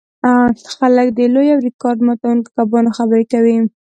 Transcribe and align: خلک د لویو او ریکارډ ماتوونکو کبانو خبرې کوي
خلک 0.77 1.07
د 1.13 1.19
لویو 1.33 1.55
او 1.55 1.63
ریکارډ 1.67 1.99
ماتوونکو 2.07 2.49
کبانو 2.57 2.95
خبرې 2.97 3.25
کوي 3.33 3.55